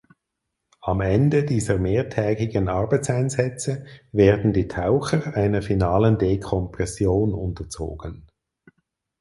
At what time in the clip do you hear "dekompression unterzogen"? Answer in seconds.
6.17-8.25